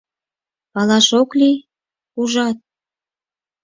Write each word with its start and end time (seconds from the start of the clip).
Палаш 0.73 1.07
ок 1.21 1.29
лий, 1.39 1.57
ужат? 2.19 2.57